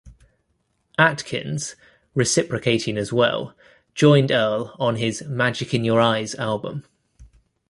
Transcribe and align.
Atkins, 0.97 1.75
reciprocating 2.15 2.97
as 2.97 3.13
well, 3.13 3.55
joined 3.93 4.31
Earl 4.31 4.75
on 4.79 4.95
his 4.95 5.21
"Magic 5.25 5.75
In 5.75 5.83
Your 5.83 5.99
Eyes" 6.01 6.33
album. 6.33 6.85